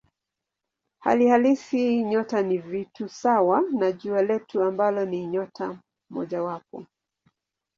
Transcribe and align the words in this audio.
Hali 0.99 1.27
halisi 1.27 2.03
nyota 2.03 2.41
ni 2.41 2.57
vitu 2.57 3.09
sawa 3.09 3.61
na 3.79 3.91
Jua 3.91 4.21
letu 4.21 4.63
ambalo 4.63 5.05
ni 5.05 5.25
nyota 5.27 5.79
mojawapo. 6.09 6.87